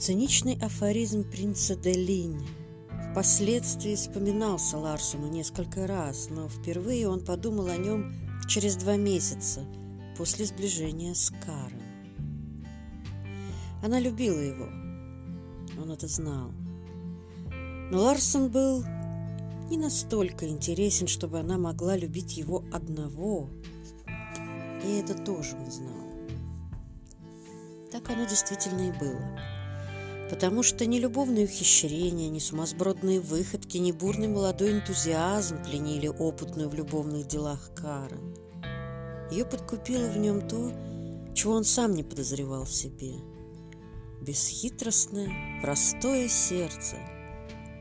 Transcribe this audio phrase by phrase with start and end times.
[0.00, 2.40] Циничный афоризм принца Делинь
[3.10, 8.14] впоследствии вспоминался Ларсону несколько раз, но впервые он подумал о нем
[8.48, 9.66] через два месяца
[10.16, 11.82] после сближения с Карен.
[13.82, 14.68] Она любила его,
[15.78, 16.50] он это знал.
[17.90, 18.82] Но Ларсон был
[19.68, 23.50] не настолько интересен, чтобы она могла любить его одного,
[24.82, 26.06] и это тоже он знал.
[27.92, 29.59] Так оно действительно и было
[30.30, 36.74] потому что ни любовные ухищрения, ни сумасбродные выходки, ни бурный молодой энтузиазм пленили опытную в
[36.74, 38.36] любовных делах Карен.
[39.32, 40.72] Ее подкупило в нем то,
[41.34, 43.14] чего он сам не подозревал в себе.
[44.20, 46.96] Бесхитростное, простое сердце,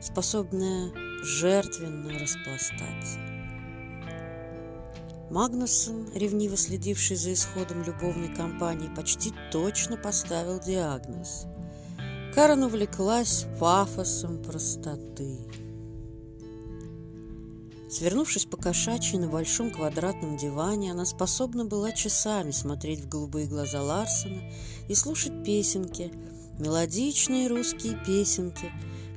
[0.00, 0.92] способное
[1.24, 3.18] жертвенно распластаться.
[5.30, 11.46] Магнусон, ревниво следивший за исходом любовной кампании, почти точно поставил диагноз–
[12.36, 15.38] Карен увлеклась пафосом простоты.
[17.88, 23.80] Свернувшись по кошачьи на большом квадратном диване, она способна была часами смотреть в голубые глаза
[23.82, 24.42] Ларсона
[24.86, 26.12] и слушать песенки,
[26.58, 28.70] мелодичные русские песенки,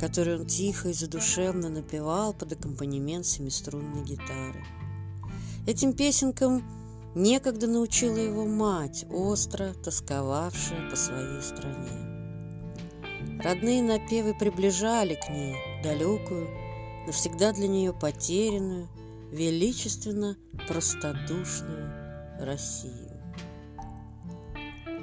[0.00, 4.64] которые он тихо и задушевно напевал под аккомпанемент семиструнной гитары.
[5.68, 6.64] Этим песенкам
[7.14, 12.03] некогда научила его мать, остро тосковавшая по своей стране.
[13.44, 16.48] Родные напевы приближали к ней далекую,
[17.06, 18.88] навсегда для нее потерянную,
[19.30, 21.92] величественно простодушную
[22.40, 23.10] Россию.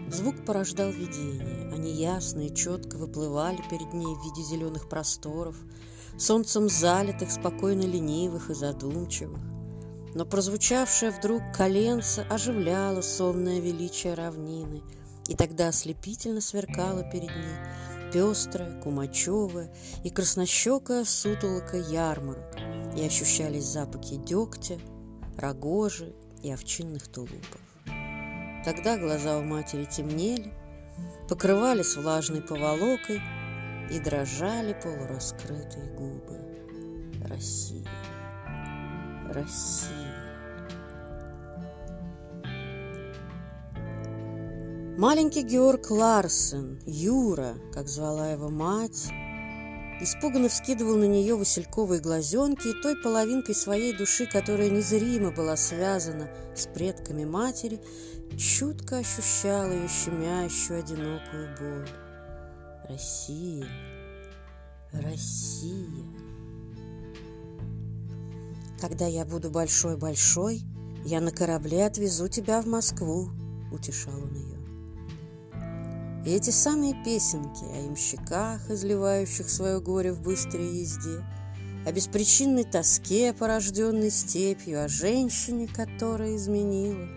[0.10, 1.72] Звук порождал видение.
[1.72, 5.56] Они ясно и четко выплывали перед ней в виде зеленых просторов,
[6.18, 9.40] солнцем залитых, спокойно ленивых и задумчивых.
[10.16, 14.82] Но прозвучавшее вдруг коленце оживляло сонное величие равнины,
[15.28, 19.74] и тогда ослепительно сверкало перед ней пестрая, кумачевая
[20.04, 22.56] и краснощекая сутолока ярмарок,
[22.96, 24.78] и ощущались запахи дегтя,
[25.38, 26.14] рогожи
[26.44, 27.62] и овчинных тулупов.
[28.66, 30.54] Тогда глаза у матери темнели,
[31.28, 33.22] покрывались влажной поволокой
[33.90, 36.40] и дрожали полураскрытые губы.
[37.28, 37.88] Россия,
[39.30, 40.01] Россия.
[45.02, 49.08] Маленький Георг Ларсен, Юра, как звала его мать,
[50.00, 56.30] испуганно вскидывал на нее васильковые глазенки и той половинкой своей души, которая незримо была связана
[56.56, 57.82] с предками матери,
[58.38, 61.90] чутко ощущал ее щемящую одинокую боль.
[62.88, 63.66] Россия,
[64.92, 66.06] Россия.
[68.80, 70.62] Когда я буду большой-большой,
[71.04, 73.32] я на корабле отвезу тебя в Москву,
[73.72, 74.51] утешал он ее.
[76.26, 81.24] И эти самые песенки о ямщиках, изливающих свое горе в быстрой езде,
[81.84, 87.08] о беспричинной тоске, порожденной степью, о женщине, которая изменила,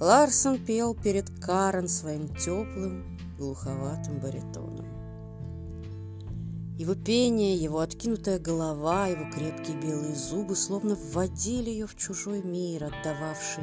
[0.00, 4.86] Ларсон пел перед Карен своим теплым, глуховатым баритоном.
[6.76, 12.84] Его пение, его откинутая голова, его крепкие белые зубы словно вводили ее в чужой мир,
[12.84, 13.62] отдававший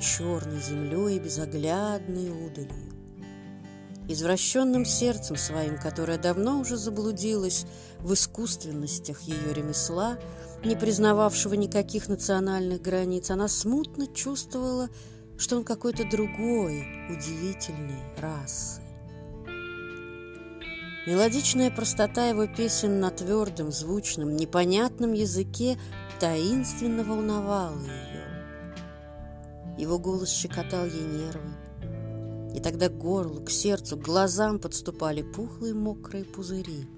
[0.00, 2.85] черной землей и безоглядной удалью
[4.08, 7.66] извращенным сердцем своим, которое давно уже заблудилось
[8.00, 10.18] в искусственностях ее ремесла,
[10.64, 14.88] не признававшего никаких национальных границ, она смутно чувствовала,
[15.38, 18.80] что он какой-то другой, удивительной расы.
[21.06, 25.78] Мелодичная простота его песен на твердом, звучном, непонятном языке
[26.18, 28.26] таинственно волновала ее.
[29.78, 31.54] Его голос щекотал ей нервы,
[32.56, 36.88] и тогда к горлу, к сердцу, к глазам подступали пухлые мокрые пузыри,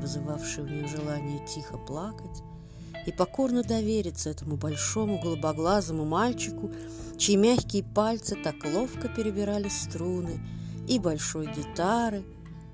[0.00, 2.42] вызывавшие у нее желание тихо плакать
[3.06, 6.70] и покорно довериться этому большому голубоглазому мальчику,
[7.18, 10.40] чьи мягкие пальцы так ловко перебирали струны
[10.88, 12.24] и большой гитары,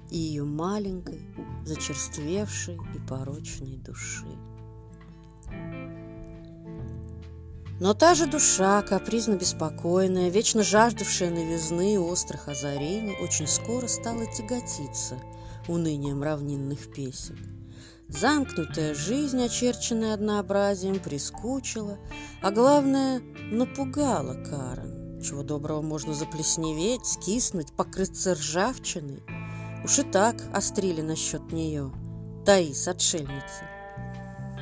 [0.08, 1.20] и ее маленькой,
[1.66, 4.28] зачерствевшей и порочной души.
[7.80, 14.26] Но та же душа, капризно беспокойная, вечно жаждавшая новизны и острых озарений, очень скоро стала
[14.26, 15.18] тяготиться
[15.68, 17.38] унынием равнинных песен.
[18.08, 21.98] Замкнутая жизнь, очерченная однообразием, прискучила,
[22.42, 23.20] а главное,
[23.50, 25.20] напугала Карен.
[25.22, 29.22] Чего доброго можно заплесневеть, скиснуть, покрыться ржавчиной.
[29.84, 31.92] Уж и так острили насчет нее.
[32.46, 33.77] Таис, отшельница.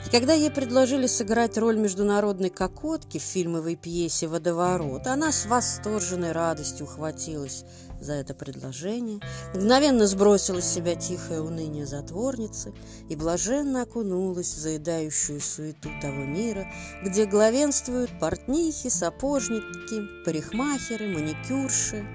[0.07, 6.31] И когда ей предложили сыграть роль международной кокотки в фильмовой пьесе «Водоворот», она с восторженной
[6.31, 7.65] радостью ухватилась
[8.01, 9.19] за это предложение,
[9.53, 12.73] мгновенно сбросила с себя тихое уныние затворницы
[13.09, 16.67] и блаженно окунулась в заедающую суету того мира,
[17.05, 22.07] где главенствуют портнихи, сапожники, парикмахеры, маникюрши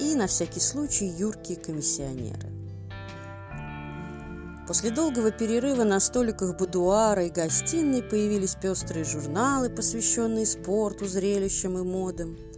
[0.00, 2.53] и, на всякий случай, юркие комиссионеры.
[4.66, 11.82] После долгого перерыва на столиках будуара и гостиной появились пестрые журналы, посвященные спорту, зрелищам и
[11.82, 12.38] модам–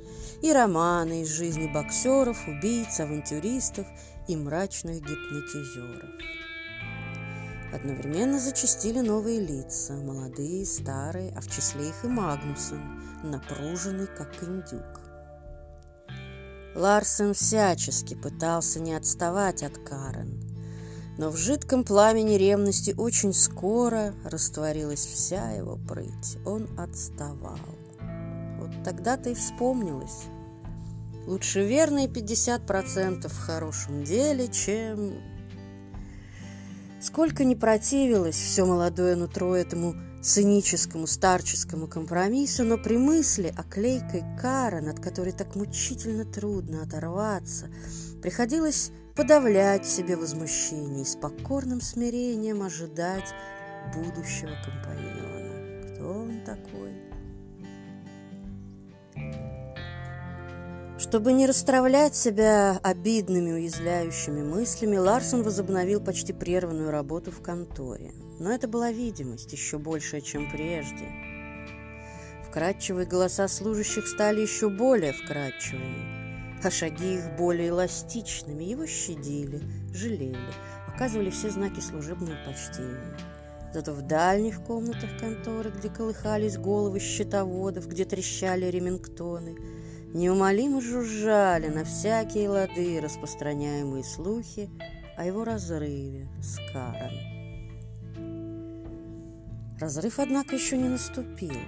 [0.43, 3.87] и романы из жизни боксеров, убийц, авантюристов
[4.29, 6.11] и мрачных гипнотизеров.
[7.73, 15.01] Одновременно зачастили новые лица, молодые, старые, а в числе их и Магнусон, напруженный, как индюк.
[16.75, 20.36] Ларсен всячески пытался не отставать от Карен,
[21.19, 26.39] но в жидком пламени ревности очень скоро растворилась вся его прыть.
[26.45, 27.59] Он отставал.
[28.59, 30.25] Вот тогда-то и вспомнилось.
[31.27, 35.15] Лучше верные 50% в хорошем деле, чем...
[37.01, 39.95] Сколько не противилось все молодое нутро этому
[40.27, 47.69] циническому старческому компромиссу, но при мысли о клейкой кара, над которой так мучительно трудно оторваться,
[48.23, 53.33] приходилось подавлять себе возмущение и с покорным смирением ожидать
[53.95, 55.95] будущего компаньона.
[55.95, 57.06] Кто он такой?
[61.17, 68.13] Чтобы не расстравлять себя обидными, уязвляющими мыслями, Ларсон возобновил почти прерванную работу в конторе.
[68.39, 71.09] Но это была видимость, еще большая, чем прежде.
[72.47, 78.65] Вкрадчивые голоса служащих стали еще более вкрадчивыми, а шаги их более эластичными.
[78.65, 79.63] Его щадили,
[79.95, 80.37] жалели,
[80.87, 83.17] оказывали все знаки служебного почтения.
[83.73, 89.57] Зато в дальних комнатах конторы, где колыхались головы счетоводов, где трещали ремингтоны–
[90.15, 94.71] неумолимо жужжали на всякие лады распространяемые слухи
[95.17, 97.37] о его разрыве с Карен.
[99.79, 101.61] Разрыв, однако, еще не наступил.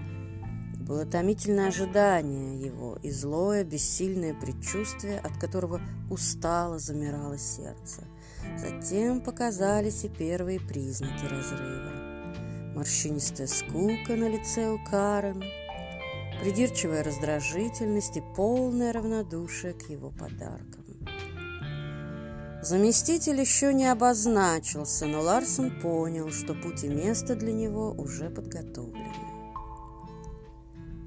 [0.81, 8.05] Было томительное ожидание его и злое, бессильное предчувствие, от которого устало замирало сердце.
[8.57, 11.93] Затем показались и первые признаки разрыва.
[12.75, 15.43] Морщинистая скука на лице у Карен–
[16.41, 20.85] придирчивая раздражительность и полное равнодушие к его подаркам.
[22.61, 29.15] Заместитель еще не обозначился, но Ларсон понял, что путь и место для него уже подготовлены.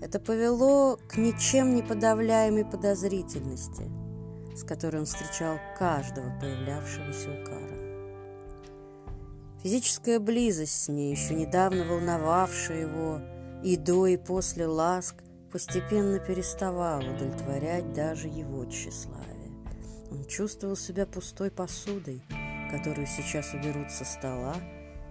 [0.01, 3.83] Это повело к ничем не подавляемой подозрительности,
[4.55, 7.81] с которой он встречал каждого появлявшегося у Кара.
[9.61, 13.21] Физическая близость с ней, еще недавно волновавшая его,
[13.63, 15.15] и до и после ласк
[15.51, 19.51] постепенно переставал удовлетворять даже его тщеславие.
[20.09, 22.21] Он чувствовал себя пустой посудой,
[22.71, 24.55] которую сейчас уберут со стола,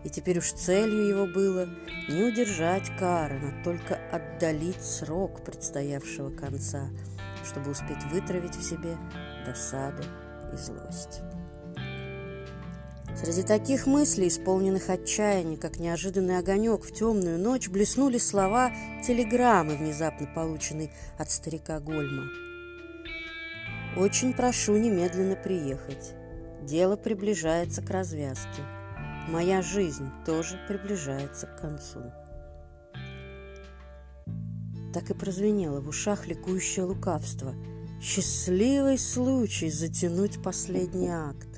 [0.04, 1.68] и теперь уж целью его было
[2.08, 6.88] не удержать Карена, только отдалить срок предстоявшего конца,
[7.44, 8.96] чтобы успеть вытравить в себе
[9.46, 10.02] досаду
[10.52, 11.20] и злость.
[13.16, 18.72] Среди таких мыслей, исполненных отчаяния, как неожиданный огонек в темную ночь, блеснули слова
[19.06, 22.28] телеграммы, внезапно полученной от старика Гольма.
[23.96, 26.14] «Очень прошу немедленно приехать.
[26.62, 28.62] Дело приближается к развязке.
[29.28, 32.00] Моя жизнь тоже приближается к концу».
[34.94, 37.54] Так и прозвенело в ушах ликующее лукавство.
[38.00, 41.49] Счастливый случай затянуть последний акт.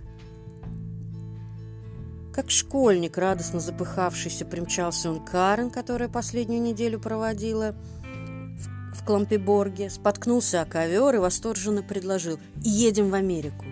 [2.33, 10.63] Как школьник, радостно запыхавшийся, примчался он Карен, которая последнюю неделю проводила в, в Клампеборге, споткнулся
[10.63, 13.67] о ковер и восторженно предложил «Едем в Америку».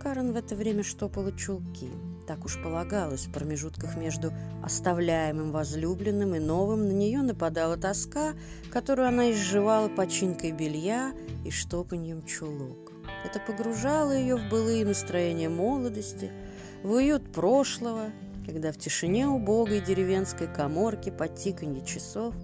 [0.00, 1.90] Карен в это время штопала чулки.
[2.28, 4.32] Так уж полагалось, в промежутках между
[4.62, 8.34] оставляемым возлюбленным и новым на нее нападала тоска,
[8.70, 11.12] которую она изживала починкой белья
[11.44, 12.92] и штопаньем чулок.
[13.24, 16.30] Это погружало ее в былые настроения молодости–
[16.84, 18.12] в уют прошлого,
[18.46, 22.34] когда в тишине убогой деревенской коморки под тиканье часов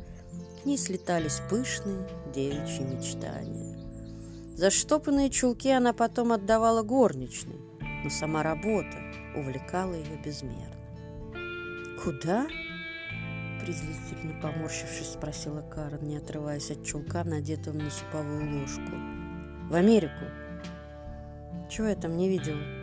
[0.60, 3.76] к ней слетались пышные девичьи мечтания.
[4.56, 7.60] Заштопанные чулки она потом отдавала горничной,
[8.02, 8.96] но сама работа
[9.36, 10.74] увлекала ее безмерно.
[12.02, 12.46] «Куда?»–
[13.60, 18.96] презрительно поморщившись, спросила Карен, не отрываясь от чулка, надетого на суповую ложку.
[19.68, 20.24] «В Америку».
[21.68, 22.79] «Чего я там не видела?»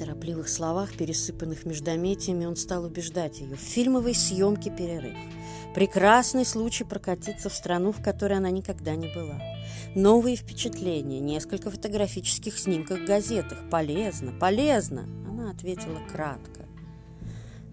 [0.00, 3.54] Торопливых словах, пересыпанных междометиями, он стал убеждать ее.
[3.54, 5.16] В фильмовой съемке перерыв.
[5.74, 9.38] Прекрасный случай прокатиться в страну, в которой она никогда не была.
[9.94, 13.58] Новые впечатления, несколько фотографических снимков в газетах.
[13.70, 16.64] Полезно, полезно, она ответила кратко.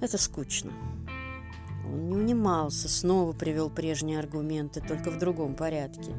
[0.02, 0.74] Это скучно.
[1.86, 6.12] Он не унимался, снова привел прежние аргументы, только в другом порядке.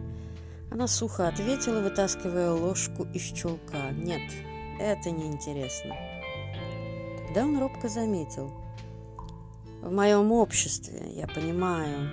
[0.71, 3.91] Она сухо ответила, вытаскивая ложку из чулка.
[3.93, 4.23] «Нет,
[4.79, 5.95] это неинтересно».
[7.19, 8.51] Тогда он робко заметил.
[9.83, 12.09] «В моем обществе, я понимаю.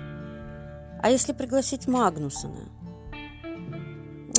[1.02, 2.68] А если пригласить Магнусона?»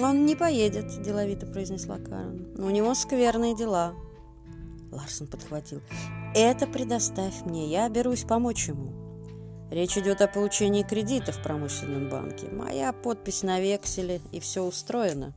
[0.01, 2.55] «Он не поедет»,– деловито произнесла Карен.
[2.57, 3.93] «У него скверные дела».
[4.91, 5.81] Ларсон подхватил.
[6.35, 8.93] «Это предоставь мне, я берусь помочь ему».
[9.71, 12.47] Речь идет о получении кредита в промышленном банке.
[12.47, 15.33] Моя подпись на векселе, и все устроено.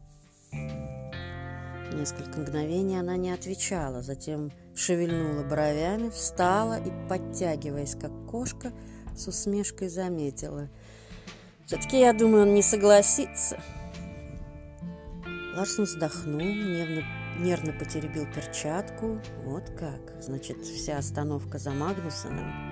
[1.92, 8.72] Несколько мгновений она не отвечала, затем шевельнула бровями, встала и, подтягиваясь как кошка,
[9.16, 10.68] с усмешкой заметила.
[11.66, 13.60] «Все-таки, я думаю, он не согласится».
[15.56, 17.02] Ларсон вздохнул, нервно,
[17.38, 19.20] нервно потеребил перчатку.
[19.44, 22.70] Вот как, значит, вся остановка за Магнусоном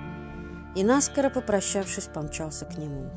[0.75, 3.11] и, наскоро попрощавшись, помчался к нему.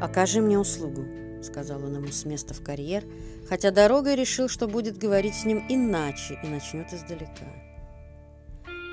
[0.00, 1.04] «Окажи мне услугу»,—
[1.44, 3.04] сказал он ему с места в карьер,
[3.48, 7.46] хотя дорогой решил, что будет говорить с ним иначе и начнет издалека.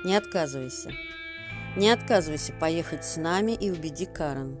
[0.04, 0.90] «Не отказывайся.
[1.76, 4.58] Не отказывайся поехать с нами и убеди Карен».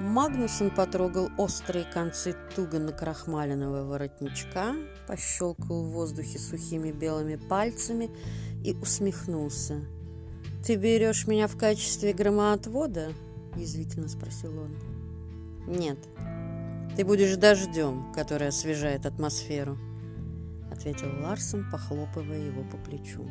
[0.00, 4.74] Магнусон потрогал острые концы туго накрахмаленного воротничка,
[5.06, 8.10] пощелкал в воздухе сухими белыми пальцами
[8.64, 9.84] и усмехнулся–
[10.64, 13.14] «Ты берешь меня в качестве громоотвода?»–
[13.56, 14.99] язвительно спросил он.
[15.70, 15.98] «Нет,
[16.96, 19.78] ты будешь дождем, который освежает атмосферу»,–
[20.72, 23.30] ответил Ларсон, похлопывая его по плечу.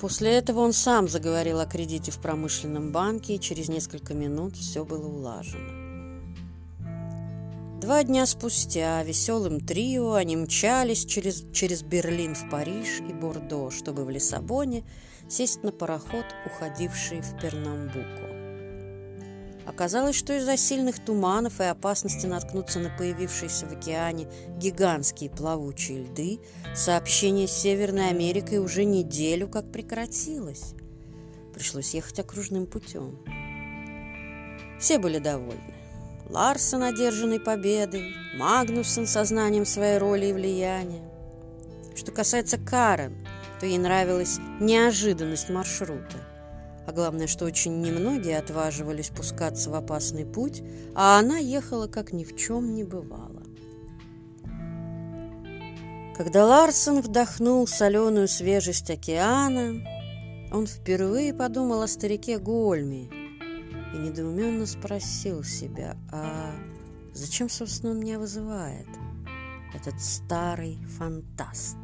[0.00, 4.84] После этого он сам заговорил о кредите в промышленном банке, и через несколько минут все
[4.84, 5.82] было улажено.
[7.80, 14.04] Два дня спустя веселым трио они мчались через, через Берлин в Париж и Бордо, чтобы
[14.04, 14.84] в Лиссабоне–
[15.28, 18.33] сесть на пароход, уходивший в Пернамбуку.
[19.66, 24.28] Оказалось, что из-за сильных туманов и опасности наткнуться на появившиеся в океане
[24.58, 26.40] гигантские плавучие льды,
[26.74, 30.74] сообщение с Северной Америкой уже неделю как прекратилось.
[31.54, 33.18] Пришлось ехать окружным путем.
[34.78, 35.74] Все были довольны.
[36.28, 41.02] Ларсон, одержанный победой, Магнусон, сознанием своей роли и влияния.
[41.94, 46.33] Что касается Карен, что ей нравилась неожиданность маршрута.
[46.86, 50.62] А главное, что очень немногие отваживались пускаться в опасный путь,
[50.94, 53.42] а она ехала, как ни в чем не бывало.
[56.16, 59.82] Когда Ларсон вдохнул соленую свежесть океана,
[60.52, 63.10] он впервые подумал о старике Гольме
[63.92, 66.52] и недоуменно спросил себя, а
[67.14, 68.86] зачем, собственно, он меня вызывает,
[69.74, 71.78] этот старый фантаст?»